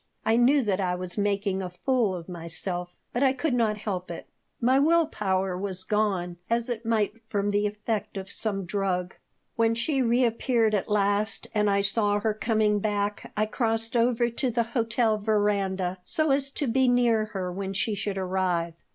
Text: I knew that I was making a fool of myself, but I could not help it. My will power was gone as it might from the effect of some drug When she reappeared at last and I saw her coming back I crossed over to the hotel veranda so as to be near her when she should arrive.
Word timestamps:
I 0.25 0.35
knew 0.35 0.63
that 0.63 0.81
I 0.81 0.95
was 0.95 1.15
making 1.15 1.61
a 1.61 1.69
fool 1.69 2.15
of 2.15 2.27
myself, 2.27 2.97
but 3.13 3.21
I 3.21 3.33
could 3.33 3.53
not 3.53 3.77
help 3.77 4.09
it. 4.09 4.27
My 4.59 4.79
will 4.79 5.05
power 5.05 5.55
was 5.55 5.83
gone 5.83 6.37
as 6.49 6.69
it 6.69 6.83
might 6.87 7.13
from 7.29 7.51
the 7.51 7.67
effect 7.67 8.17
of 8.17 8.27
some 8.27 8.65
drug 8.65 9.13
When 9.57 9.75
she 9.75 10.01
reappeared 10.01 10.73
at 10.73 10.89
last 10.89 11.49
and 11.53 11.69
I 11.69 11.81
saw 11.81 12.19
her 12.19 12.33
coming 12.33 12.79
back 12.79 13.31
I 13.37 13.45
crossed 13.45 13.95
over 13.95 14.27
to 14.31 14.49
the 14.49 14.63
hotel 14.63 15.19
veranda 15.19 15.99
so 16.03 16.31
as 16.31 16.49
to 16.53 16.65
be 16.65 16.87
near 16.87 17.25
her 17.25 17.51
when 17.53 17.71
she 17.71 17.93
should 17.93 18.17
arrive. 18.17 18.73